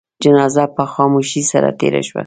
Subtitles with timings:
[0.23, 2.19] جنازه په خاموشی سره تېره شوه.